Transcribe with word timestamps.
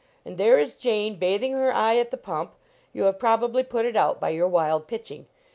And 0.25 0.39
there 0.39 0.57
is 0.57 0.75
Jane, 0.75 1.17
bathing 1.19 1.51
her 1.51 1.71
eye 1.71 1.97
at 1.99 2.09
the 2.09 2.17
pump. 2.17 2.55
You 2.91 3.03
have 3.03 3.19
probably 3.19 3.61
put 3.61 3.85
it 3.85 3.95
out 3.95 4.19
by 4.19 4.29
your 4.31 4.47
wild 4.47 4.87
pitching. 4.87 5.27